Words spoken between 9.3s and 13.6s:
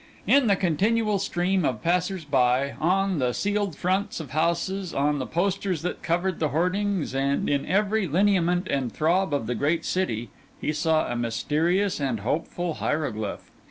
of the great city, he saw a mysterious and hopeful hieroglyph.